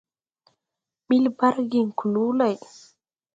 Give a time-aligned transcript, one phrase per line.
[1.07, 2.55] Ɓil bargiŋ kluu lay.